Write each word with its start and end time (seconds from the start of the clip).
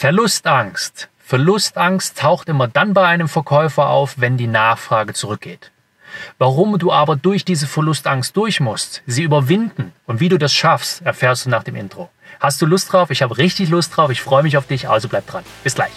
Verlustangst. 0.00 1.08
Verlustangst 1.18 2.18
taucht 2.18 2.48
immer 2.48 2.68
dann 2.68 2.94
bei 2.94 3.04
einem 3.04 3.28
Verkäufer 3.28 3.88
auf, 3.88 4.14
wenn 4.18 4.36
die 4.36 4.46
Nachfrage 4.46 5.12
zurückgeht. 5.12 5.72
Warum 6.38 6.78
du 6.78 6.92
aber 6.92 7.16
durch 7.16 7.44
diese 7.44 7.66
Verlustangst 7.66 8.36
durch 8.36 8.60
musst, 8.60 9.02
sie 9.08 9.24
überwinden 9.24 9.92
und 10.06 10.20
wie 10.20 10.28
du 10.28 10.38
das 10.38 10.54
schaffst, 10.54 11.02
erfährst 11.02 11.46
du 11.46 11.50
nach 11.50 11.64
dem 11.64 11.74
Intro. 11.74 12.10
Hast 12.38 12.62
du 12.62 12.66
Lust 12.66 12.92
drauf? 12.92 13.10
Ich 13.10 13.22
habe 13.22 13.38
richtig 13.38 13.70
Lust 13.70 13.96
drauf. 13.96 14.12
Ich 14.12 14.22
freue 14.22 14.44
mich 14.44 14.56
auf 14.56 14.68
dich, 14.68 14.88
also 14.88 15.08
bleib 15.08 15.26
dran. 15.26 15.42
Bis 15.64 15.74
gleich. 15.74 15.90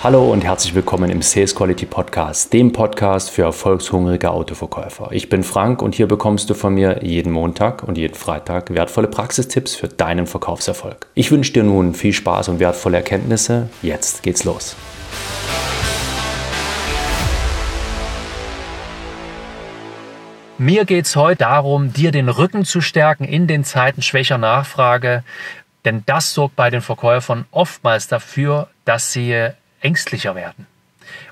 Hallo 0.00 0.30
und 0.30 0.44
herzlich 0.44 0.76
willkommen 0.76 1.10
im 1.10 1.22
Sales 1.22 1.56
Quality 1.56 1.84
Podcast, 1.84 2.52
dem 2.52 2.70
Podcast 2.70 3.30
für 3.30 3.42
erfolgshungrige 3.42 4.30
Autoverkäufer. 4.30 5.08
Ich 5.10 5.28
bin 5.28 5.42
Frank 5.42 5.82
und 5.82 5.92
hier 5.92 6.06
bekommst 6.06 6.48
du 6.48 6.54
von 6.54 6.72
mir 6.72 7.02
jeden 7.02 7.32
Montag 7.32 7.82
und 7.82 7.98
jeden 7.98 8.14
Freitag 8.14 8.72
wertvolle 8.72 9.08
Praxistipps 9.08 9.74
für 9.74 9.88
deinen 9.88 10.28
Verkaufserfolg. 10.28 11.08
Ich 11.14 11.32
wünsche 11.32 11.52
dir 11.52 11.64
nun 11.64 11.94
viel 11.94 12.12
Spaß 12.12 12.46
und 12.48 12.60
wertvolle 12.60 12.98
Erkenntnisse. 12.98 13.70
Jetzt 13.82 14.22
geht's 14.22 14.44
los. 14.44 14.76
Mir 20.58 20.84
geht's 20.84 21.16
heute 21.16 21.38
darum, 21.38 21.92
dir 21.92 22.12
den 22.12 22.28
Rücken 22.28 22.64
zu 22.64 22.80
stärken 22.80 23.24
in 23.24 23.48
den 23.48 23.64
Zeiten 23.64 24.02
schwächer 24.02 24.38
Nachfrage, 24.38 25.24
denn 25.84 26.04
das 26.06 26.34
sorgt 26.34 26.54
bei 26.54 26.70
den 26.70 26.82
Verkäufern 26.82 27.46
oftmals 27.50 28.06
dafür, 28.06 28.68
dass 28.84 29.12
sie 29.12 29.50
ängstlicher 29.80 30.34
werden. 30.34 30.66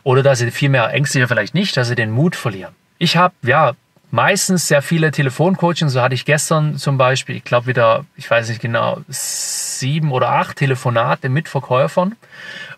Oder 0.03 0.23
dass 0.23 0.39
sie 0.39 0.51
vielmehr 0.51 0.93
ängstlicher 0.93 1.29
vielleicht 1.29 1.55
nicht, 1.55 1.77
dass 1.77 1.89
sie 1.89 1.95
den 1.95 2.11
Mut 2.11 2.37
verlieren. 2.37 2.75
Ich 2.99 3.17
habe 3.17 3.35
ja 3.43 3.73
meistens 4.11 4.69
sehr 4.69 4.83
viele 4.83 5.11
Telefoncoachings. 5.11 5.93
So 5.93 6.01
hatte 6.01 6.15
ich 6.15 6.25
gestern 6.25 6.77
zum 6.79 6.99
Beispiel, 6.99 7.37
ich 7.37 7.45
glaube 7.45 7.67
wieder, 7.67 8.05
ich 8.17 8.31
weiß 8.31 8.49
nicht 8.49 8.61
genau, 8.61 9.01
sieben 9.09 10.13
oder 10.13 10.31
acht 10.31 10.57
Telefonate 10.57 11.29
mit 11.29 11.49
Verkäufern. 11.49 12.17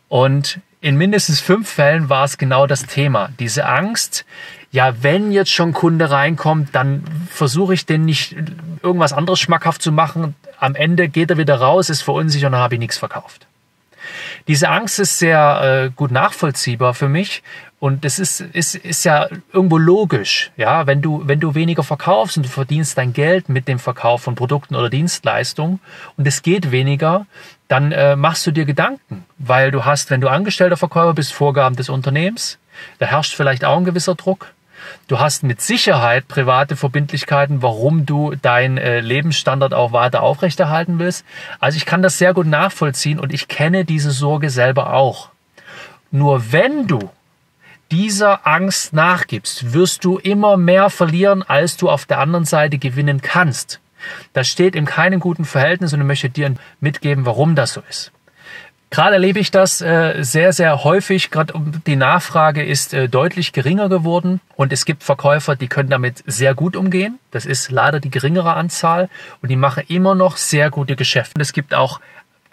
Und 0.08 0.60
in 0.80 0.96
mindestens 0.96 1.40
fünf 1.40 1.68
Fällen 1.68 2.08
war 2.08 2.24
es 2.24 2.38
genau 2.38 2.66
das 2.66 2.86
Thema. 2.86 3.30
Diese 3.38 3.66
Angst, 3.66 4.24
ja, 4.70 5.02
wenn 5.02 5.32
jetzt 5.32 5.50
schon 5.50 5.72
Kunde 5.72 6.10
reinkommt, 6.10 6.74
dann 6.74 7.04
versuche 7.30 7.74
ich 7.74 7.84
den 7.84 8.04
nicht 8.04 8.36
irgendwas 8.82 9.12
anderes 9.12 9.40
schmackhaft 9.40 9.82
zu 9.82 9.92
machen. 9.92 10.34
Am 10.58 10.74
Ende 10.74 11.08
geht 11.08 11.30
er 11.30 11.36
wieder 11.36 11.56
raus, 11.56 11.90
ist 11.90 12.02
verunsichert 12.02 12.48
und 12.48 12.52
dann 12.52 12.60
habe 12.60 12.74
ich 12.74 12.80
nichts 12.80 12.98
verkauft. 12.98 13.47
Diese 14.46 14.68
Angst 14.68 14.98
ist 14.98 15.18
sehr 15.18 15.86
äh, 15.86 15.90
gut 15.94 16.10
nachvollziehbar 16.10 16.94
für 16.94 17.08
mich 17.08 17.42
und 17.80 18.04
das 18.04 18.18
ist, 18.18 18.40
ist, 18.40 18.74
ist 18.74 19.04
ja 19.04 19.28
irgendwo 19.52 19.78
logisch. 19.78 20.50
Ja, 20.56 20.86
wenn 20.86 21.00
du, 21.00 21.22
wenn 21.26 21.38
du 21.38 21.54
weniger 21.54 21.84
verkaufst 21.84 22.36
und 22.36 22.46
du 22.46 22.48
verdienst 22.48 22.98
dein 22.98 23.12
Geld 23.12 23.48
mit 23.48 23.68
dem 23.68 23.78
Verkauf 23.78 24.22
von 24.22 24.34
Produkten 24.34 24.74
oder 24.74 24.90
Dienstleistungen 24.90 25.78
und 26.16 26.26
es 26.26 26.42
geht 26.42 26.72
weniger, 26.72 27.26
dann 27.68 27.92
äh, 27.92 28.16
machst 28.16 28.46
du 28.46 28.50
dir 28.50 28.64
Gedanken, 28.64 29.24
weil 29.38 29.70
du 29.70 29.84
hast, 29.84 30.10
wenn 30.10 30.20
du 30.20 30.28
angestellter 30.28 30.76
Verkäufer 30.76 31.14
bist, 31.14 31.32
Vorgaben 31.32 31.76
des 31.76 31.88
Unternehmens, 31.88 32.58
da 32.98 33.06
herrscht 33.06 33.34
vielleicht 33.34 33.64
auch 33.64 33.76
ein 33.76 33.84
gewisser 33.84 34.16
Druck. 34.16 34.52
Du 35.06 35.18
hast 35.18 35.42
mit 35.42 35.60
Sicherheit 35.60 36.28
private 36.28 36.76
Verbindlichkeiten, 36.76 37.62
warum 37.62 38.06
du 38.06 38.34
deinen 38.34 38.78
äh, 38.78 39.00
Lebensstandard 39.00 39.74
auch 39.74 39.92
weiter 39.92 40.22
aufrechterhalten 40.22 40.98
willst. 40.98 41.24
Also 41.60 41.76
ich 41.76 41.86
kann 41.86 42.02
das 42.02 42.18
sehr 42.18 42.34
gut 42.34 42.46
nachvollziehen 42.46 43.18
und 43.18 43.32
ich 43.32 43.48
kenne 43.48 43.84
diese 43.84 44.10
Sorge 44.10 44.50
selber 44.50 44.92
auch. 44.92 45.30
Nur 46.10 46.52
wenn 46.52 46.86
du 46.86 47.10
dieser 47.90 48.46
Angst 48.46 48.92
nachgibst, 48.92 49.72
wirst 49.72 50.04
du 50.04 50.18
immer 50.18 50.56
mehr 50.56 50.90
verlieren, 50.90 51.42
als 51.42 51.76
du 51.76 51.88
auf 51.88 52.06
der 52.06 52.18
anderen 52.18 52.44
Seite 52.44 52.78
gewinnen 52.78 53.22
kannst. 53.22 53.80
Das 54.32 54.48
steht 54.48 54.76
in 54.76 54.84
keinem 54.84 55.20
guten 55.20 55.44
Verhältnis 55.44 55.92
und 55.92 56.00
ich 56.00 56.06
möchte 56.06 56.30
dir 56.30 56.54
mitgeben, 56.80 57.26
warum 57.26 57.54
das 57.54 57.72
so 57.72 57.82
ist. 57.88 58.12
Gerade 58.90 59.14
erlebe 59.14 59.38
ich 59.38 59.50
das 59.50 59.82
äh, 59.82 60.22
sehr, 60.22 60.52
sehr 60.54 60.82
häufig. 60.82 61.30
Gerade 61.30 61.52
die 61.86 61.96
Nachfrage 61.96 62.64
ist 62.64 62.94
äh, 62.94 63.08
deutlich 63.08 63.52
geringer 63.52 63.88
geworden 63.90 64.40
und 64.56 64.72
es 64.72 64.86
gibt 64.86 65.02
Verkäufer, 65.04 65.56
die 65.56 65.68
können 65.68 65.90
damit 65.90 66.24
sehr 66.26 66.54
gut 66.54 66.74
umgehen. 66.74 67.18
Das 67.30 67.44
ist 67.44 67.70
leider 67.70 68.00
die 68.00 68.10
geringere 68.10 68.54
Anzahl 68.54 69.10
und 69.42 69.50
die 69.50 69.56
machen 69.56 69.84
immer 69.88 70.14
noch 70.14 70.38
sehr 70.38 70.70
gute 70.70 70.96
Geschäfte. 70.96 71.34
Und 71.36 71.42
es 71.42 71.52
gibt 71.52 71.74
auch 71.74 72.00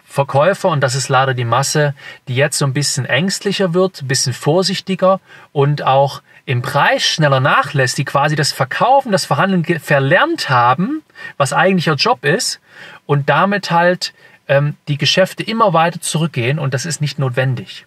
Verkäufer, 0.08 0.68
und 0.68 0.80
das 0.80 0.94
ist 0.94 1.08
leider 1.08 1.34
die 1.34 1.44
Masse, 1.44 1.94
die 2.28 2.36
jetzt 2.36 2.58
so 2.58 2.64
ein 2.64 2.72
bisschen 2.72 3.06
ängstlicher 3.06 3.74
wird, 3.74 4.02
ein 4.02 4.08
bisschen 4.08 4.32
vorsichtiger 4.32 5.20
und 5.52 5.82
auch 5.82 6.22
im 6.46 6.62
Preis 6.62 7.02
schneller 7.02 7.40
nachlässt, 7.40 7.98
die 7.98 8.04
quasi 8.04 8.36
das 8.36 8.52
Verkaufen, 8.52 9.10
das 9.10 9.24
Verhandeln 9.24 9.64
verlernt 9.80 10.48
haben, 10.48 11.02
was 11.36 11.52
eigentlich 11.52 11.88
ihr 11.88 11.94
Job 11.94 12.24
ist, 12.24 12.60
und 13.04 13.28
damit 13.28 13.70
halt 13.70 14.14
ähm, 14.48 14.76
die 14.88 14.98
Geschäfte 14.98 15.42
immer 15.42 15.72
weiter 15.72 16.00
zurückgehen 16.00 16.58
und 16.58 16.74
das 16.74 16.86
ist 16.86 17.00
nicht 17.00 17.18
notwendig. 17.18 17.86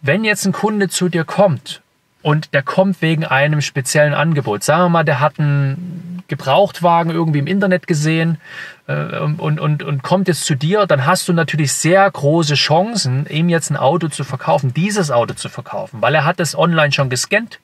Wenn 0.00 0.24
jetzt 0.24 0.46
ein 0.46 0.52
Kunde 0.52 0.88
zu 0.88 1.08
dir 1.08 1.24
kommt 1.24 1.81
und 2.22 2.54
der 2.54 2.62
kommt 2.62 3.02
wegen 3.02 3.24
einem 3.24 3.60
speziellen 3.60 4.14
Angebot, 4.14 4.62
sagen 4.62 4.84
wir 4.84 4.88
mal, 4.88 5.04
der 5.04 5.20
hat 5.20 5.38
einen 5.38 6.22
Gebrauchtwagen 6.28 7.12
irgendwie 7.12 7.40
im 7.40 7.46
Internet 7.46 7.86
gesehen 7.86 8.38
äh, 8.86 9.18
und, 9.18 9.60
und, 9.60 9.82
und 9.82 10.02
kommt 10.02 10.28
jetzt 10.28 10.44
zu 10.44 10.54
dir, 10.54 10.86
dann 10.86 11.04
hast 11.04 11.28
du 11.28 11.32
natürlich 11.32 11.72
sehr 11.72 12.10
große 12.10 12.54
Chancen, 12.54 13.26
ihm 13.28 13.48
jetzt 13.48 13.70
ein 13.70 13.76
Auto 13.76 14.08
zu 14.08 14.24
verkaufen, 14.24 14.72
dieses 14.72 15.10
Auto 15.10 15.34
zu 15.34 15.48
verkaufen, 15.48 16.00
weil 16.00 16.14
er 16.14 16.24
hat 16.24 16.40
es 16.40 16.56
online 16.56 16.92
schon 16.92 17.10
gescannt. 17.10 17.60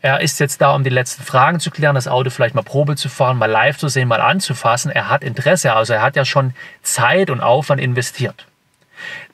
Er 0.00 0.20
ist 0.20 0.38
jetzt 0.38 0.60
da, 0.60 0.74
um 0.74 0.84
die 0.84 0.90
letzten 0.90 1.22
Fragen 1.22 1.58
zu 1.58 1.70
klären, 1.70 1.94
das 1.94 2.06
Auto 2.06 2.30
vielleicht 2.30 2.54
mal 2.54 2.62
Probe 2.62 2.96
zu 2.96 3.08
fahren, 3.08 3.38
mal 3.38 3.50
live 3.50 3.78
zu 3.78 3.88
sehen, 3.88 4.08
mal 4.08 4.20
anzufassen. 4.20 4.90
Er 4.90 5.08
hat 5.08 5.24
Interesse, 5.24 5.72
also 5.72 5.94
er 5.94 6.02
hat 6.02 6.16
ja 6.16 6.24
schon 6.24 6.54
Zeit 6.82 7.30
und 7.30 7.40
Aufwand 7.40 7.80
investiert. 7.80 8.46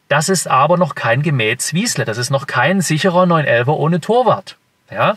Das 0.08 0.28
ist 0.28 0.48
aber 0.48 0.76
noch 0.76 0.94
kein 0.94 1.22
gemäht 1.22 1.62
Zwiesle. 1.62 2.04
Das 2.04 2.18
ist 2.18 2.30
noch 2.30 2.46
kein 2.46 2.80
sicherer 2.80 3.24
911er 3.24 3.68
ohne 3.68 4.00
Torwart. 4.00 4.56
Ja, 4.90 5.16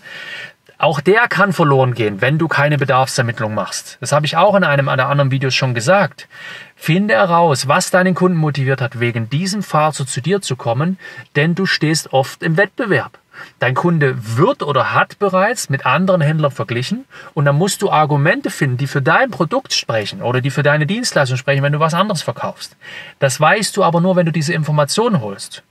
auch 0.84 1.00
der 1.00 1.29
kann 1.29 1.53
verloren 1.53 1.94
gehen, 1.94 2.19
wenn 2.19 2.38
du 2.38 2.50
keine 2.50 2.78
Bedarfsermittlung 2.78 3.53
machst. 3.53 3.97
Das 4.01 4.11
habe 4.11 4.25
ich 4.25 4.35
auch 4.35 4.53
in 4.53 4.66
einem 4.66 4.89
einer 4.89 5.07
anderen 5.07 5.31
Videos 5.31 5.56
schon 5.56 5.73
gesagt. 5.73 6.28
Finde 6.75 7.13
heraus, 7.13 7.69
was 7.69 7.89
deinen 7.89 8.16
Kunden 8.16 8.38
motiviert 8.38 8.81
hat, 8.81 9.00
wegen 9.00 9.29
diesem 9.29 9.63
Fahrzeug 9.63 10.09
zu 10.09 10.19
dir 10.19 10.41
zu 10.41 10.57
kommen, 10.57 11.00
denn 11.38 11.56
du 11.56 11.66
stehst 11.66 12.11
oft 12.11 12.44
im 12.44 12.57
Wettbewerb. 12.57 13.17
Dein 13.59 13.75
Kunde 13.75 14.16
wird 14.38 14.61
oder 14.61 14.94
hat 14.94 15.19
bereits 15.19 15.69
mit 15.69 15.85
anderen 15.85 16.19
Händlern 16.19 16.51
verglichen 16.51 17.05
und 17.34 17.45
dann 17.45 17.55
musst 17.55 17.81
du 17.81 17.90
Argumente 17.90 18.50
finden, 18.50 18.75
die 18.75 18.88
für 18.88 19.01
dein 19.01 19.31
Produkt 19.31 19.73
sprechen 19.73 20.22
oder 20.22 20.41
die 20.41 20.51
für 20.51 20.63
deine 20.63 20.85
Dienstleistung 20.85 21.38
sprechen, 21.38 21.63
wenn 21.63 21.73
du 21.73 21.79
was 21.79 21.94
anderes 21.94 22.22
verkaufst. 22.22 22.75
Das 23.19 23.40
weißt 23.40 23.78
du 23.78 23.84
aber 23.84 24.01
nur, 24.01 24.17
wenn 24.17 24.25
du 24.25 24.34
diese 24.34 24.53
Informationen 24.53 25.22
holst. 25.22 25.63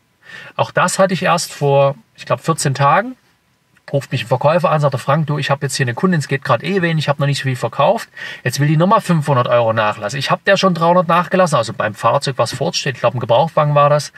Auch 0.57 0.71
das 0.71 0.99
hatte 0.99 1.13
ich 1.13 1.23
erst 1.23 1.53
vor, 1.53 1.97
ich 2.17 2.25
glaube, 2.25 2.43
14 2.43 2.73
Tagen 2.73 3.17
ruft 3.91 4.13
mich 4.13 4.25
ein 4.25 4.29
Verkäufer 4.29 4.71
an, 4.71 4.81
sagt 4.81 4.95
der 4.95 5.01
Frank, 5.01 5.27
du, 5.27 5.39
ich 5.39 5.51
habe 5.51 5.65
jetzt 5.67 5.77
hier 5.77 5.85
eine 5.85 5.95
Kundin, 5.95 6.21
es 6.21 6.29
geht 6.29 6.45
gerade 6.45 6.65
eh 6.65 6.83
wenig, 6.83 7.05
ich 7.05 7.09
habe 7.09 7.21
noch 7.21 7.27
nicht 7.27 7.39
so 7.39 7.45
viel 7.45 7.57
verkauft. 7.57 8.09
Jetzt 8.45 8.61
will 8.61 8.69
die 8.69 8.77
nochmal 8.77 9.01
500 9.01 9.49
Euro 9.49 9.73
nachlassen. 9.73 10.19
Ich 10.19 10.31
habe 10.31 10.43
der 10.47 10.57
schon 10.57 10.75
300 10.75 11.09
nachgelassen, 11.09 11.57
also 11.57 11.73
beim 11.73 11.95
Fahrzeug, 11.95 12.35
was 12.39 12.53
fortsteht, 12.53 12.95
ich 12.95 13.01
glaube 13.01 13.19
ein 13.19 13.21
Gebrauchtwagen 13.21 13.75
war 13.75 13.91
das. 13.91 14.13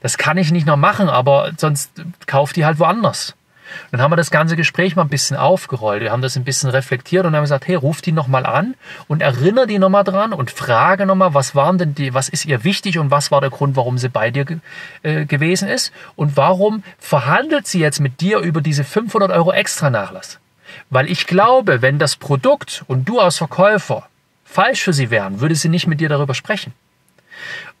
Das 0.00 0.18
kann 0.18 0.36
ich 0.36 0.52
nicht 0.52 0.66
noch 0.66 0.76
machen, 0.76 1.08
aber 1.08 1.52
sonst 1.56 1.92
kauft 2.26 2.56
die 2.56 2.64
halt 2.64 2.78
woanders. 2.78 3.34
Dann 3.90 4.00
haben 4.00 4.10
wir 4.10 4.16
das 4.16 4.30
ganze 4.30 4.56
Gespräch 4.56 4.96
mal 4.96 5.02
ein 5.02 5.08
bisschen 5.08 5.36
aufgerollt. 5.36 6.02
Wir 6.02 6.12
haben 6.12 6.22
das 6.22 6.36
ein 6.36 6.44
bisschen 6.44 6.70
reflektiert 6.70 7.26
und 7.26 7.34
haben 7.34 7.42
gesagt, 7.42 7.66
hey, 7.66 7.74
ruf 7.74 8.00
die 8.02 8.12
nochmal 8.12 8.46
an 8.46 8.74
und 9.08 9.22
erinnere 9.22 9.66
die 9.66 9.78
nochmal 9.78 10.04
dran 10.04 10.32
und 10.32 10.50
frage 10.50 11.06
nochmal, 11.06 11.34
was 11.34 11.54
waren 11.54 11.78
denn 11.78 11.94
die, 11.94 12.14
was 12.14 12.28
ist 12.28 12.46
ihr 12.46 12.64
wichtig 12.64 12.98
und 12.98 13.10
was 13.10 13.30
war 13.30 13.40
der 13.40 13.50
Grund, 13.50 13.76
warum 13.76 13.98
sie 13.98 14.08
bei 14.08 14.30
dir 14.30 14.46
äh, 15.02 15.24
gewesen 15.24 15.68
ist 15.68 15.92
und 16.16 16.36
warum 16.36 16.82
verhandelt 16.98 17.66
sie 17.66 17.80
jetzt 17.80 18.00
mit 18.00 18.20
dir 18.20 18.38
über 18.38 18.60
diese 18.60 18.84
500 18.84 19.30
Euro 19.30 19.52
extra 19.52 19.90
Nachlass? 19.90 20.38
Weil 20.88 21.10
ich 21.10 21.26
glaube, 21.26 21.82
wenn 21.82 21.98
das 21.98 22.16
Produkt 22.16 22.84
und 22.86 23.08
du 23.08 23.18
als 23.18 23.38
Verkäufer 23.38 24.08
falsch 24.44 24.82
für 24.82 24.92
sie 24.92 25.10
wären, 25.10 25.40
würde 25.40 25.54
sie 25.54 25.68
nicht 25.68 25.86
mit 25.86 26.00
dir 26.00 26.08
darüber 26.08 26.34
sprechen. 26.34 26.72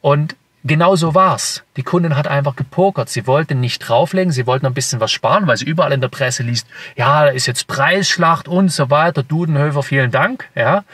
Und 0.00 0.36
Genau 0.62 0.94
so 0.94 1.14
war's. 1.14 1.64
Die 1.76 1.82
Kundin 1.82 2.16
hat 2.16 2.28
einfach 2.28 2.54
gepokert. 2.54 3.08
Sie 3.08 3.26
wollte 3.26 3.54
nicht 3.54 3.78
drauflegen, 3.78 4.30
sie 4.30 4.46
wollte 4.46 4.64
noch 4.64 4.70
ein 4.72 4.74
bisschen 4.74 5.00
was 5.00 5.10
sparen, 5.10 5.46
weil 5.46 5.56
sie 5.56 5.64
überall 5.64 5.92
in 5.92 6.02
der 6.02 6.08
Presse 6.08 6.42
liest, 6.42 6.66
ja, 6.96 7.24
da 7.24 7.30
ist 7.30 7.46
jetzt 7.46 7.66
Preisschlacht 7.66 8.46
und 8.46 8.70
so 8.70 8.90
weiter. 8.90 9.22
Dudenhöfer, 9.22 9.82
vielen 9.82 10.10
Dank. 10.10 10.48
Ja, 10.54 10.84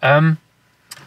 ähm, 0.00 0.38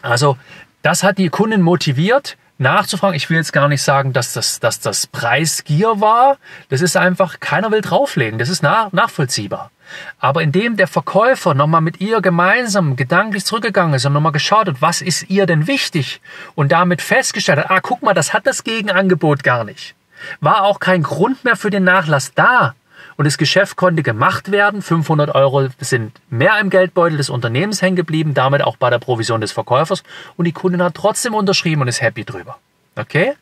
also 0.00 0.38
das 0.80 1.02
hat 1.02 1.18
die 1.18 1.28
Kundin 1.28 1.60
motiviert, 1.60 2.38
nachzufragen. 2.58 3.16
Ich 3.16 3.28
will 3.30 3.36
jetzt 3.36 3.52
gar 3.52 3.68
nicht 3.68 3.82
sagen, 3.82 4.12
dass 4.12 4.32
das, 4.32 4.60
dass 4.60 4.80
das 4.80 5.06
Preisgier 5.06 6.00
war. 6.00 6.38
Das 6.68 6.80
ist 6.80 6.96
einfach, 6.96 7.40
keiner 7.40 7.70
will 7.70 7.80
drauflegen. 7.80 8.38
Das 8.38 8.48
ist 8.48 8.62
nach, 8.62 8.92
nachvollziehbar. 8.92 9.70
Aber 10.18 10.42
indem 10.42 10.76
der 10.76 10.88
Verkäufer 10.88 11.54
nochmal 11.54 11.80
mit 11.80 12.00
ihr 12.00 12.20
gemeinsam 12.20 12.96
gedanklich 12.96 13.44
zurückgegangen 13.44 13.94
ist 13.94 14.04
und 14.04 14.12
nochmal 14.12 14.32
geschaut 14.32 14.68
hat, 14.68 14.82
was 14.82 15.00
ist 15.00 15.30
ihr 15.30 15.46
denn 15.46 15.66
wichtig 15.66 16.20
und 16.54 16.72
damit 16.72 17.02
festgestellt 17.02 17.58
hat, 17.58 17.70
ah, 17.70 17.80
guck 17.80 18.02
mal, 18.02 18.14
das 18.14 18.32
hat 18.32 18.46
das 18.46 18.64
Gegenangebot 18.64 19.44
gar 19.44 19.64
nicht. 19.64 19.94
War 20.40 20.64
auch 20.64 20.80
kein 20.80 21.02
Grund 21.02 21.44
mehr 21.44 21.56
für 21.56 21.70
den 21.70 21.84
Nachlass 21.84 22.32
da. 22.34 22.74
Und 23.16 23.24
das 23.24 23.38
Geschäft 23.38 23.76
konnte 23.76 24.02
gemacht 24.02 24.50
werden. 24.50 24.82
500 24.82 25.34
Euro 25.34 25.68
sind 25.78 26.12
mehr 26.30 26.58
im 26.60 26.70
Geldbeutel 26.70 27.16
des 27.16 27.30
Unternehmens 27.30 27.82
hängen 27.82 27.96
geblieben, 27.96 28.34
damit 28.34 28.62
auch 28.62 28.76
bei 28.76 28.90
der 28.90 28.98
Provision 28.98 29.40
des 29.40 29.52
Verkäufers 29.52 30.02
und 30.36 30.44
die 30.44 30.52
Kundin 30.52 30.82
hat 30.82 30.94
trotzdem 30.94 31.34
unterschrieben 31.34 31.82
und 31.82 31.88
ist 31.88 32.02
happy 32.02 32.24
drüber. 32.24 32.58
Okay? 32.96 33.34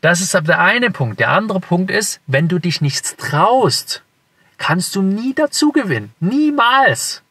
Das 0.00 0.20
ist 0.20 0.34
aber 0.34 0.46
der 0.46 0.60
eine 0.60 0.90
Punkt. 0.90 1.20
Der 1.20 1.30
andere 1.30 1.60
Punkt 1.60 1.90
ist, 1.90 2.20
wenn 2.26 2.48
du 2.48 2.58
dich 2.58 2.80
nichts 2.80 3.16
traust, 3.16 4.02
kannst 4.58 4.94
du 4.94 5.02
nie 5.02 5.34
dazu 5.34 5.72
gewinnen. 5.72 6.12
Niemals. 6.20 7.22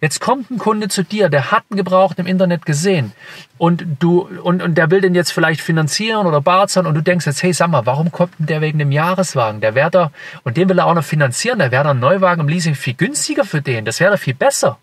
Jetzt 0.00 0.20
kommt 0.20 0.50
ein 0.50 0.56
Kunde 0.56 0.88
zu 0.88 1.02
dir, 1.02 1.28
der 1.28 1.50
hat 1.50 1.64
einen 1.68 1.76
Gebraucht 1.76 2.18
im 2.18 2.26
Internet 2.26 2.64
gesehen 2.64 3.12
und 3.58 3.84
du 3.98 4.26
und, 4.42 4.62
und 4.62 4.76
der 4.76 4.90
will 4.90 5.02
den 5.02 5.14
jetzt 5.14 5.30
vielleicht 5.30 5.60
finanzieren 5.60 6.26
oder 6.26 6.40
barzern 6.40 6.86
und 6.86 6.94
du 6.94 7.02
denkst 7.02 7.26
jetzt, 7.26 7.42
hey, 7.42 7.52
sag 7.52 7.68
mal, 7.68 7.84
warum 7.84 8.10
kommt 8.10 8.38
denn 8.38 8.46
der 8.46 8.62
wegen 8.62 8.78
dem 8.78 8.92
Jahreswagen? 8.92 9.60
Der 9.60 9.74
wäre 9.74 9.90
da 9.90 10.12
und 10.42 10.56
den 10.56 10.70
will 10.70 10.78
er 10.78 10.86
auch 10.86 10.94
noch 10.94 11.04
finanzieren, 11.04 11.58
der 11.58 11.70
wäre 11.70 11.90
ein 11.90 11.98
Neuwagen 11.98 12.40
im 12.40 12.48
Leasing 12.48 12.74
viel 12.74 12.94
günstiger 12.94 13.44
für 13.44 13.60
den, 13.60 13.84
das 13.84 14.00
wäre 14.00 14.16
viel 14.16 14.34
besser. 14.34 14.78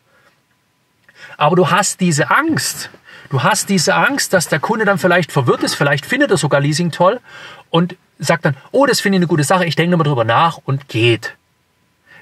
Aber 1.36 1.56
du 1.56 1.72
hast 1.72 2.00
diese 2.00 2.30
Angst. 2.30 2.92
Du 3.30 3.44
hast 3.44 3.70
diese 3.70 3.96
Angst, 3.96 4.32
dass 4.34 4.48
der 4.48 4.60
Kunde 4.60 4.86
dann 4.86 4.98
vielleicht 5.00 5.32
verwirrt 5.32 5.64
ist, 5.64 5.76
vielleicht 5.76 6.06
findet 6.06 6.32
er 6.32 6.38
sogar 6.38 6.62
Leasing 6.62 6.92
toll 6.92 7.20
und 7.70 7.96
sagt 8.20 8.46
dann, 8.46 8.56
oh, 8.72 8.86
das 8.86 9.02
finde 9.02 9.18
ich 9.18 9.20
eine 9.22 9.28
gute 9.28 9.44
Sache, 9.44 9.66
ich 9.66 9.76
denke 9.76 9.92
nochmal 9.92 10.08
drüber 10.08 10.24
nach 10.24 10.60
und 10.64 10.88
geht. 10.88 11.37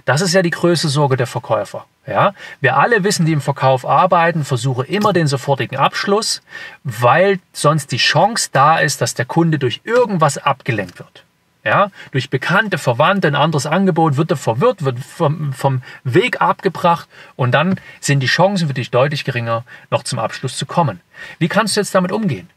Das 0.05 0.21
ist 0.21 0.33
ja 0.33 0.43
die 0.43 0.51
größte 0.51 0.87
Sorge 0.87 1.17
der 1.17 1.27
Verkäufer. 1.27 1.85
Ja, 2.07 2.33
wir 2.61 2.77
alle 2.77 3.03
wissen, 3.03 3.25
die 3.25 3.33
im 3.33 3.41
Verkauf 3.41 3.85
arbeiten, 3.85 4.45
versuche 4.45 4.85
immer 4.85 5.11
den 5.11 5.25
sofortigen 5.25 5.77
Abschluss, 5.77 6.43
weil 6.83 7.39
sonst 7.51 7.91
die 7.91 7.97
Chance 7.97 8.49
da 8.51 8.77
ist, 8.77 9.01
dass 9.01 9.15
der 9.15 9.25
Kunde 9.25 9.57
durch 9.57 9.81
irgendwas 9.83 10.37
abgelenkt 10.37 10.99
wird. 10.99 11.23
Ja, 11.63 11.89
durch 12.11 12.29
bekannte 12.29 12.77
Verwandte, 12.77 13.27
ein 13.27 13.33
anderes 13.33 13.65
Angebot 13.65 14.17
wird 14.17 14.29
er 14.29 14.37
verwirrt, 14.37 14.85
wird 14.85 14.99
vom, 14.99 15.51
vom 15.51 15.81
Weg 16.03 16.39
abgebracht 16.39 17.09
und 17.35 17.53
dann 17.53 17.79
sind 17.99 18.19
die 18.19 18.27
Chancen 18.27 18.67
für 18.67 18.75
dich 18.75 18.91
deutlich 18.91 19.25
geringer, 19.25 19.63
noch 19.89 20.03
zum 20.03 20.19
Abschluss 20.19 20.57
zu 20.57 20.67
kommen. 20.67 21.01
Wie 21.39 21.47
kannst 21.47 21.75
du 21.75 21.79
jetzt 21.79 21.95
damit 21.95 22.11
umgehen? 22.11 22.51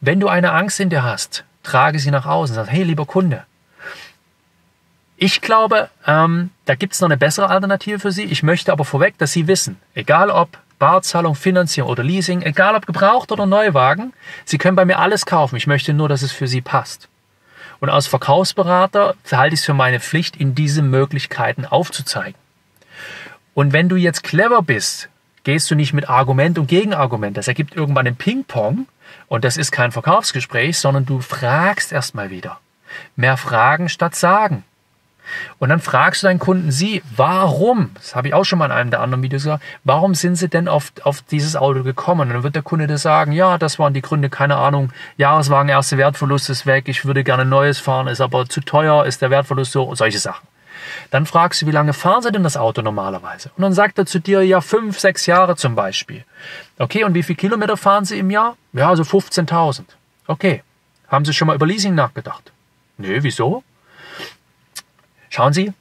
Wenn 0.00 0.20
du 0.20 0.28
eine 0.28 0.52
Angst 0.52 0.78
in 0.78 0.90
dir 0.90 1.02
hast, 1.02 1.42
trage 1.64 1.98
sie 1.98 2.12
nach 2.12 2.26
außen, 2.26 2.54
sag, 2.54 2.70
hey, 2.70 2.84
lieber 2.84 3.04
Kunde, 3.04 3.44
ich 5.22 5.40
glaube, 5.40 5.88
ähm, 6.04 6.50
da 6.64 6.74
gibt 6.74 6.94
es 6.94 7.00
noch 7.00 7.06
eine 7.06 7.16
bessere 7.16 7.48
Alternative 7.48 8.00
für 8.00 8.10
Sie. 8.10 8.24
Ich 8.24 8.42
möchte 8.42 8.72
aber 8.72 8.84
vorweg, 8.84 9.18
dass 9.18 9.30
Sie 9.30 9.46
wissen, 9.46 9.78
egal 9.94 10.30
ob 10.30 10.58
Barzahlung, 10.80 11.36
Finanzierung 11.36 11.88
oder 11.88 12.02
Leasing, 12.02 12.42
egal 12.42 12.74
ob 12.74 12.86
gebraucht 12.86 13.30
oder 13.30 13.46
Neuwagen, 13.46 14.12
Sie 14.44 14.58
können 14.58 14.74
bei 14.74 14.84
mir 14.84 14.98
alles 14.98 15.24
kaufen. 15.24 15.54
Ich 15.54 15.68
möchte 15.68 15.94
nur, 15.94 16.08
dass 16.08 16.22
es 16.22 16.32
für 16.32 16.48
Sie 16.48 16.60
passt. 16.60 17.08
Und 17.78 17.88
als 17.88 18.08
Verkaufsberater 18.08 19.14
halte 19.30 19.54
ich 19.54 19.60
es 19.60 19.66
für 19.66 19.74
meine 19.74 20.00
Pflicht, 20.00 20.40
Ihnen 20.40 20.56
diese 20.56 20.82
Möglichkeiten 20.82 21.66
aufzuzeigen. 21.66 22.34
Und 23.54 23.72
wenn 23.72 23.88
du 23.88 23.94
jetzt 23.94 24.24
clever 24.24 24.60
bist, 24.60 25.08
gehst 25.44 25.70
du 25.70 25.76
nicht 25.76 25.92
mit 25.92 26.10
Argument 26.10 26.58
und 26.58 26.66
Gegenargument. 26.66 27.36
Das 27.36 27.46
ergibt 27.46 27.76
irgendwann 27.76 28.08
ein 28.08 28.16
Ping-Pong 28.16 28.88
und 29.28 29.44
das 29.44 29.56
ist 29.56 29.70
kein 29.70 29.92
Verkaufsgespräch, 29.92 30.78
sondern 30.78 31.06
du 31.06 31.20
fragst 31.20 31.92
erstmal 31.92 32.30
wieder. 32.30 32.58
Mehr 33.14 33.36
Fragen 33.36 33.88
statt 33.88 34.16
Sagen. 34.16 34.64
Und 35.58 35.68
dann 35.68 35.80
fragst 35.80 36.22
du 36.22 36.26
deinen 36.26 36.38
Kunden 36.38 36.70
sie, 36.70 37.02
warum, 37.16 37.90
das 37.94 38.14
habe 38.14 38.28
ich 38.28 38.34
auch 38.34 38.44
schon 38.44 38.58
mal 38.58 38.66
in 38.66 38.72
einem 38.72 38.90
der 38.90 39.00
anderen 39.00 39.22
Videos 39.22 39.42
gesagt, 39.44 39.64
warum 39.84 40.14
sind 40.14 40.36
sie 40.36 40.48
denn 40.48 40.68
auf, 40.68 40.92
auf 41.04 41.22
dieses 41.22 41.56
Auto 41.56 41.82
gekommen? 41.82 42.22
Und 42.22 42.30
dann 42.30 42.42
wird 42.42 42.54
der 42.54 42.62
Kunde 42.62 42.86
dir 42.86 42.98
sagen, 42.98 43.32
ja, 43.32 43.58
das 43.58 43.78
waren 43.78 43.94
die 43.94 44.02
Gründe, 44.02 44.28
keine 44.30 44.56
Ahnung, 44.56 44.90
Jahreswagen, 45.16 45.68
erste 45.68 45.98
Wertverlust 45.98 46.50
ist 46.50 46.66
weg, 46.66 46.88
ich 46.88 47.04
würde 47.04 47.24
gerne 47.24 47.44
Neues 47.44 47.78
fahren, 47.78 48.08
ist 48.08 48.20
aber 48.20 48.48
zu 48.48 48.60
teuer, 48.60 49.06
ist 49.06 49.22
der 49.22 49.30
Wertverlust 49.30 49.72
so, 49.72 49.94
solche 49.94 50.18
Sachen. 50.18 50.46
Dann 51.10 51.26
fragst 51.26 51.62
du, 51.62 51.66
wie 51.66 51.72
lange 51.72 51.92
fahren 51.92 52.22
sie 52.22 52.32
denn 52.32 52.42
das 52.42 52.56
Auto 52.56 52.82
normalerweise? 52.82 53.50
Und 53.56 53.62
dann 53.62 53.72
sagt 53.72 53.98
er 53.98 54.06
zu 54.06 54.18
dir, 54.18 54.42
ja, 54.42 54.60
fünf, 54.60 54.98
sechs 54.98 55.26
Jahre 55.26 55.56
zum 55.56 55.74
Beispiel. 55.74 56.24
Okay, 56.78 57.04
und 57.04 57.14
wie 57.14 57.22
viel 57.22 57.36
Kilometer 57.36 57.76
fahren 57.76 58.04
sie 58.04 58.18
im 58.18 58.30
Jahr? 58.30 58.56
Ja, 58.72 58.88
also 58.88 59.02
15.000. 59.02 59.84
Okay. 60.26 60.62
Haben 61.08 61.24
sie 61.24 61.34
schon 61.34 61.46
mal 61.46 61.54
über 61.54 61.66
Leasing 61.66 61.94
nachgedacht? 61.94 62.52
Nö, 62.96 63.18
wieso? 63.22 63.62
Schauen 65.32 65.54
Sie, 65.54 65.72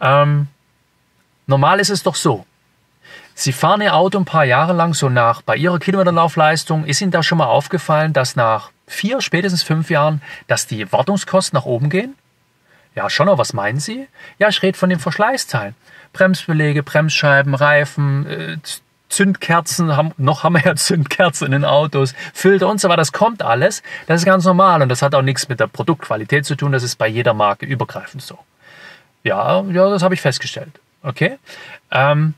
ähm, 0.00 0.48
normal 1.46 1.78
ist 1.78 1.90
es 1.90 2.02
doch 2.02 2.16
so. 2.16 2.44
Sie 3.32 3.52
fahren 3.52 3.80
Ihr 3.80 3.94
Auto 3.94 4.18
ein 4.18 4.24
paar 4.24 4.44
Jahre 4.44 4.72
lang 4.72 4.92
so 4.92 5.08
nach. 5.08 5.40
Bei 5.40 5.54
Ihrer 5.54 5.78
Kilometerlaufleistung 5.78 6.84
ist 6.84 7.00
Ihnen 7.00 7.12
da 7.12 7.22
schon 7.22 7.38
mal 7.38 7.46
aufgefallen, 7.46 8.12
dass 8.12 8.34
nach 8.34 8.72
vier, 8.88 9.20
spätestens 9.20 9.62
fünf 9.62 9.88
Jahren, 9.88 10.20
dass 10.48 10.66
die 10.66 10.90
Wartungskosten 10.90 11.56
nach 11.56 11.64
oben 11.64 11.90
gehen? 11.90 12.16
Ja, 12.96 13.08
schon, 13.08 13.28
aber 13.28 13.38
was 13.38 13.52
meinen 13.52 13.78
Sie? 13.78 14.08
Ja, 14.40 14.48
ich 14.48 14.60
rede 14.64 14.76
von 14.76 14.90
den 14.90 14.98
Verschleißteilen. 14.98 15.76
Bremsbelege, 16.12 16.82
Bremsscheiben, 16.82 17.54
Reifen, 17.54 18.26
äh, 18.26 18.56
Zündkerzen, 19.08 19.96
haben, 19.96 20.10
noch 20.16 20.42
haben 20.42 20.54
wir 20.54 20.62
ja 20.64 20.74
Zündkerzen 20.76 21.46
in 21.46 21.52
den 21.52 21.64
Autos, 21.64 22.14
Filter 22.34 22.68
und 22.68 22.80
so 22.80 22.88
weiter, 22.88 22.96
das 22.96 23.12
kommt 23.12 23.42
alles. 23.42 23.84
Das 24.08 24.22
ist 24.22 24.26
ganz 24.26 24.44
normal 24.44 24.82
und 24.82 24.88
das 24.88 25.02
hat 25.02 25.14
auch 25.14 25.22
nichts 25.22 25.48
mit 25.48 25.60
der 25.60 25.68
Produktqualität 25.68 26.44
zu 26.44 26.56
tun, 26.56 26.72
das 26.72 26.82
ist 26.82 26.96
bei 26.96 27.06
jeder 27.06 27.32
Marke 27.32 27.64
übergreifend 27.64 28.22
so. 28.22 28.40
Ja, 29.24 29.62
ja, 29.62 29.90
das 29.90 30.02
habe 30.02 30.14
ich 30.14 30.20
festgestellt. 30.20 30.80
Okay. 31.02 31.38
Ähm, 31.90 32.34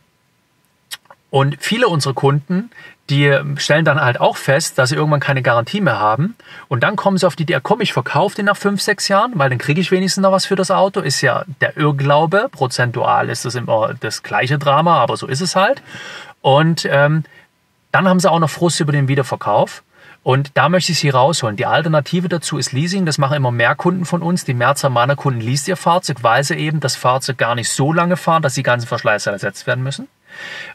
und 1.31 1.57
viele 1.59 1.89
unserer 1.89 2.15
Kunden, 2.15 2.71
die 3.11 3.37
stellen 3.57 3.85
dann 3.85 4.01
halt 4.01 4.21
auch 4.21 4.37
fest, 4.37 4.79
dass 4.79 4.91
sie 4.91 4.95
irgendwann 4.95 5.21
keine 5.21 5.43
Garantie 5.43 5.81
mehr 5.81 5.99
haben. 5.99 6.37
Und 6.69 6.83
dann 6.83 6.97
kommen 6.97 7.19
sie 7.19 7.27
auf 7.27 7.37
die 7.37 7.43
Idee, 7.43 7.59
komm, 7.63 7.81
ich 7.81 7.93
verkaufe 7.93 8.37
den 8.37 8.47
nach 8.47 8.57
fünf, 8.57 8.81
sechs 8.81 9.09
Jahren, 9.09 9.33
weil 9.35 9.51
dann 9.51 9.59
kriege 9.59 9.81
ich 9.81 9.91
wenigstens 9.91 10.23
noch 10.23 10.33
was 10.33 10.47
für 10.47 10.57
das 10.57 10.71
Auto. 10.71 11.01
Ist 11.01 11.21
ja 11.21 11.45
der 11.61 11.77
Irrglaube. 11.77 12.49
Prozentual 12.51 13.29
ist 13.29 13.45
das 13.45 13.57
immer 13.57 13.95
das 13.99 14.23
gleiche 14.23 14.59
Drama, 14.59 15.01
aber 15.01 15.17
so 15.17 15.27
ist 15.27 15.41
es 15.41 15.57
halt. 15.57 15.83
Und 16.41 16.89
ähm, 16.91 17.25
dann 17.93 18.09
haben 18.09 18.21
sie 18.21 18.31
auch 18.31 18.39
noch 18.39 18.51
Frust 18.51 18.81
über 18.81 18.93
den 18.93 19.09
Wiederverkauf. 19.09 19.83
Und 20.25 20.53
da 20.55 20.71
möchte 20.71 20.93
ich 20.93 20.99
Sie 20.99 21.11
rausholen. 21.11 21.57
Die 21.57 21.67
Alternative 21.67 22.31
dazu 22.31 22.57
ist 22.57 22.73
Leasing. 22.73 23.05
Das 23.05 23.19
machen 23.19 23.37
immer 23.37 23.51
mehr 23.51 23.75
Kunden 23.75 24.07
von 24.07 24.23
uns. 24.23 24.47
Die 24.47 24.55
Mehrzahl 24.55 24.91
meiner 24.91 25.17
Kunden 25.17 25.43
liest 25.43 25.69
ihr 25.69 25.77
Fahrzeug, 25.77 26.23
weil 26.23 26.43
sie 26.43 26.55
eben 26.55 26.81
das 26.81 26.97
Fahrzeug 26.97 27.37
gar 27.37 27.55
nicht 27.55 27.69
so 27.69 27.93
lange 27.93 28.17
fahren, 28.17 28.41
dass 28.41 28.55
die 28.55 28.63
ganzen 28.63 28.87
Verschleißteile 28.89 29.35
ersetzt 29.35 29.67
werden 29.67 29.85
müssen. 29.85 30.09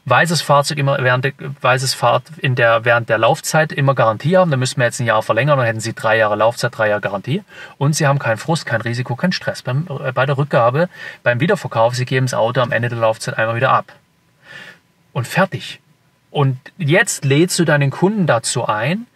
Weil 0.06 0.28
sie 0.28 0.34
das 0.34 0.44
Fahrzeug 0.44 0.78
immer 0.78 1.00
während, 1.00 1.26
der, 1.26 1.34
weil 1.62 1.80
sie 1.80 1.86
es 1.86 1.96
Fahrt 1.96 2.26
in 2.38 2.54
der, 2.54 2.86
während 2.86 3.10
der 3.10 3.18
Laufzeit 3.18 3.72
immer 3.72 3.96
Garantie 3.96 4.38
haben. 4.38 4.52
Dann 4.52 4.60
müssen 4.60 4.78
wir 4.78 4.86
jetzt 4.86 5.00
ein 5.00 5.08
Jahr 5.08 5.24
verlängern, 5.24 5.58
dann 5.58 5.66
hätten 5.66 5.80
sie 5.80 5.96
drei 5.96 6.18
Jahre 6.18 6.36
Laufzeit, 6.36 6.78
drei 6.78 6.90
Jahre 6.90 7.02
Garantie. 7.02 7.44
Und 7.80 7.96
sie 7.96 8.06
haben 8.06 8.20
keinen 8.20 8.38
Frust, 8.38 8.68
kein 8.68 8.82
Risiko, 8.82 9.16
keinen 9.16 9.32
Stress 9.32 9.64
beim, 9.64 9.88
äh, 10.06 10.12
bei 10.12 10.28
der 10.28 10.38
Rückgabe, 10.38 10.90
beim 11.24 11.40
Wiederverkauf. 11.40 11.96
Sie 11.96 12.06
geben 12.06 12.28
das 12.28 12.36
Auto 12.36 12.62
am 12.62 12.72
Ende 12.72 12.90
der 12.90 13.00
Laufzeit 13.00 13.40
einmal 13.40 13.56
wieder 13.56 13.72
ab. 13.72 13.94
Und 15.12 15.28
fertig. 15.28 15.80
Und 16.30 16.60
jetzt 16.78 17.26
lädst 17.26 17.58
du 17.58 17.66
deinen 17.66 17.90
Kunden 17.90 18.28
dazu 18.28 18.68
ein, 18.68 19.08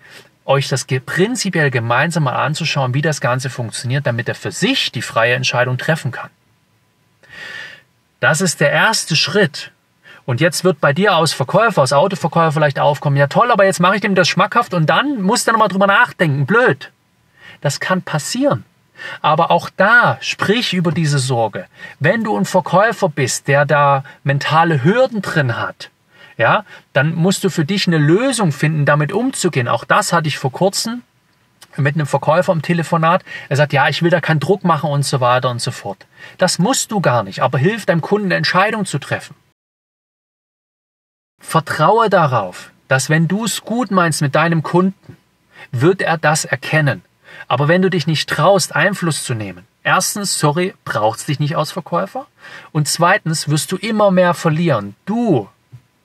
euch 0.46 0.68
das 0.68 0.86
prinzipiell 0.86 1.72
gemeinsam 1.72 2.24
mal 2.24 2.36
anzuschauen, 2.36 2.94
wie 2.94 3.02
das 3.02 3.22
Ganze 3.22 3.50
funktioniert, 3.50 4.06
damit 4.06 4.28
er 4.28 4.36
für 4.36 4.52
sich 4.52 4.92
die 4.92 5.02
freie 5.02 5.36
Entscheidung 5.36 5.78
treffen 5.78 6.12
kann. 6.12 6.30
Das 8.20 8.42
ist 8.42 8.62
der 8.62 8.72
erste 8.72 9.16
Schritt. 9.16 9.72
Und 10.26 10.40
jetzt 10.40 10.64
wird 10.64 10.80
bei 10.80 10.94
dir 10.94 11.18
aus 11.18 11.34
Verkäufer, 11.34 11.82
aus 11.82 11.92
Autoverkäufer 11.92 12.54
vielleicht 12.54 12.80
aufkommen, 12.80 13.18
ja 13.18 13.28
toll, 13.28 13.52
aber 13.52 13.66
jetzt 13.66 13.82
mache 13.82 13.96
ich 13.96 14.02
dem 14.02 14.16
das 14.16 14.30
schmackhaft 14.30 14.74
und 14.74 14.90
dann 14.90 15.22
muss 15.22 15.46
er 15.46 15.54
nochmal 15.54 15.68
drüber 15.68 15.88
nachdenken. 15.88 16.46
Blöd. 16.46 16.92
Das 17.60 17.80
kann 17.80 18.02
passieren. 18.02 18.64
Aber 19.22 19.52
auch 19.52 19.70
da 19.76 20.18
sprich 20.22 20.74
über 20.74 20.92
diese 20.92 21.20
Sorge. 21.20 21.66
Wenn 22.00 22.24
du 22.24 22.38
ein 22.38 22.46
Verkäufer 22.46 23.10
bist, 23.10 23.48
der 23.48 23.66
da 23.66 24.04
mentale 24.24 24.84
Hürden 24.84 25.22
drin 25.22 25.58
hat, 25.58 25.90
ja, 26.38 26.66
dann 26.94 27.14
musst 27.14 27.44
du 27.44 27.50
für 27.50 27.66
dich 27.66 27.88
eine 27.88 27.98
Lösung 27.98 28.52
finden, 28.52 28.86
damit 28.86 29.12
umzugehen. 29.12 29.68
Auch 29.68 29.86
das 29.86 30.14
hatte 30.14 30.28
ich 30.28 30.38
vor 30.38 30.52
kurzem 30.52 31.04
mit 31.78 31.96
einem 31.96 32.06
Verkäufer 32.06 32.52
im 32.54 32.62
Telefonat. 32.62 33.24
Er 33.50 33.56
sagt, 33.56 33.74
ja, 33.74 33.88
ich 33.88 34.04
will 34.04 34.12
da 34.12 34.22
keinen 34.22 34.40
Druck 34.40 34.64
machen 34.64 34.90
und 34.90 35.04
so 35.04 35.20
weiter 35.20 35.50
und 35.50 35.62
so 35.62 35.72
fort. 35.72 36.06
Das 36.38 36.60
musst 36.60 36.92
du 36.92 37.02
gar 37.02 37.24
nicht, 37.24 37.42
aber 37.42 37.58
hilf 37.58 37.86
deinem 37.86 38.02
Kunden 38.02 38.28
eine 38.28 38.36
Entscheidung 38.36 38.86
zu 38.86 39.00
treffen. 39.00 39.36
Vertraue 41.42 42.10
darauf, 42.10 42.72
dass 42.88 43.10
wenn 43.10 43.28
du 43.28 43.46
es 43.46 43.62
gut 43.62 43.92
meinst 43.92 44.22
mit 44.22 44.36
deinem 44.36 44.64
Kunden, 44.64 45.18
wird 45.72 46.02
er 46.02 46.18
das 46.18 46.46
erkennen. 46.46 47.04
Aber 47.48 47.68
wenn 47.68 47.82
du 47.82 47.90
dich 47.90 48.08
nicht 48.08 48.30
traust, 48.30 48.76
Einfluss 48.76 49.24
zu 49.24 49.34
nehmen, 49.34 49.66
erstens, 49.84 50.40
sorry, 50.40 50.74
brauchst 50.86 51.28
dich 51.28 51.40
nicht 51.40 51.58
als 51.58 51.72
Verkäufer. 51.72 52.28
Und 52.72 52.88
zweitens 52.88 53.50
wirst 53.50 53.72
du 53.72 53.78
immer 53.78 54.12
mehr 54.12 54.34
verlieren. 54.34 54.96
Du 55.06 55.50